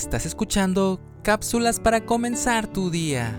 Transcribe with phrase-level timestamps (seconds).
[0.00, 3.38] Estás escuchando cápsulas para comenzar tu día.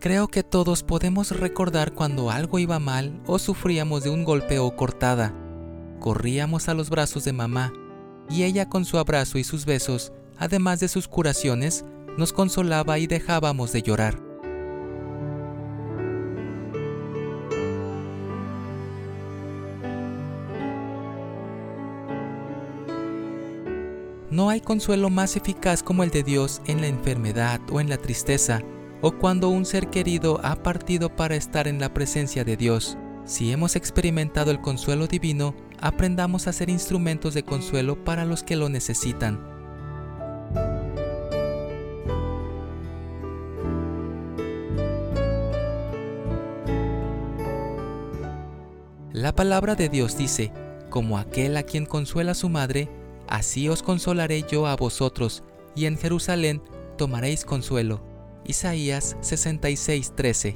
[0.00, 4.74] Creo que todos podemos recordar cuando algo iba mal o sufríamos de un golpe o
[4.74, 5.32] cortada.
[6.00, 7.72] Corríamos a los brazos de mamá
[8.28, 11.84] y ella con su abrazo y sus besos, además de sus curaciones,
[12.16, 14.27] nos consolaba y dejábamos de llorar.
[24.30, 27.96] No hay consuelo más eficaz como el de Dios en la enfermedad o en la
[27.96, 28.60] tristeza,
[29.00, 32.98] o cuando un ser querido ha partido para estar en la presencia de Dios.
[33.24, 38.56] Si hemos experimentado el consuelo divino, aprendamos a ser instrumentos de consuelo para los que
[38.56, 39.40] lo necesitan.
[49.10, 50.52] La palabra de Dios dice,
[50.90, 52.88] como aquel a quien consuela su madre,
[53.28, 55.42] Así os consolaré yo a vosotros,
[55.76, 56.62] y en Jerusalén
[56.96, 58.00] tomaréis consuelo.
[58.44, 60.54] Isaías 66:13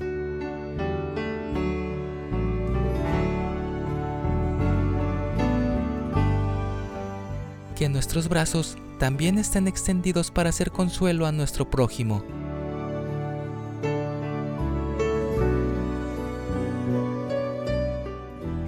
[7.77, 12.25] Que nuestros brazos también estén extendidos para hacer consuelo a nuestro prójimo.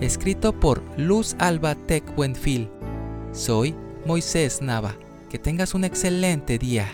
[0.00, 2.04] Escrito por Luz Alba Tech
[3.32, 3.74] Soy
[4.06, 4.94] Moisés Nava.
[5.30, 6.86] Que tengas un excelente día.